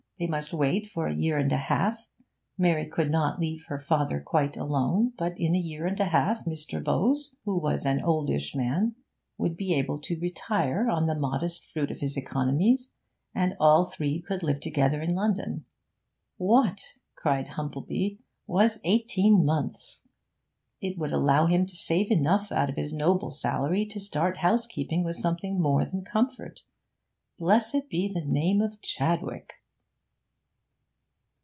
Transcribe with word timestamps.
They 0.19 0.27
must 0.27 0.53
wait 0.53 0.85
for 0.85 1.07
a 1.07 1.15
year 1.15 1.39
and 1.39 1.51
a 1.51 1.57
half; 1.57 2.07
Mary 2.55 2.85
could 2.85 3.09
not 3.09 3.39
leave 3.39 3.63
her 3.69 3.79
father 3.79 4.21
quite 4.21 4.55
alone, 4.55 5.13
but 5.17 5.33
in 5.35 5.55
a 5.55 5.57
year 5.57 5.87
and 5.87 5.99
a 5.99 6.05
half 6.05 6.45
Mr. 6.45 6.79
Bowes, 6.79 7.35
who 7.43 7.57
was 7.57 7.87
an 7.87 8.03
oldish 8.03 8.53
man, 8.55 8.93
would 9.39 9.57
be 9.57 9.73
able 9.73 9.99
to 10.01 10.19
retire 10.19 10.87
on 10.91 11.07
the 11.07 11.17
modest 11.17 11.65
fruit 11.65 11.89
of 11.89 12.01
his 12.01 12.15
economies, 12.17 12.91
and 13.33 13.57
all 13.59 13.85
three 13.85 14.21
could 14.21 14.43
live 14.43 14.59
together 14.59 15.01
in 15.01 15.15
London. 15.15 15.65
'What,' 16.37 16.97
cried 17.15 17.47
Humplebee, 17.47 18.19
'was 18.45 18.79
eighteen 18.83 19.43
months? 19.43 20.03
It 20.81 20.99
would 20.99 21.13
allow 21.13 21.47
him 21.47 21.65
to 21.65 21.75
save 21.75 22.11
enough 22.11 22.51
out 22.51 22.69
of 22.69 22.75
his 22.75 22.93
noble 22.93 23.31
salary 23.31 23.87
to 23.87 23.99
start 23.99 24.37
housekeeping 24.37 25.03
with 25.03 25.15
something 25.15 25.59
more 25.59 25.83
than 25.83 26.05
comfort. 26.05 26.61
Blessed 27.39 27.89
be 27.89 28.07
the 28.07 28.23
name 28.23 28.61
of 28.61 28.79
Chadwick!' 28.83 29.53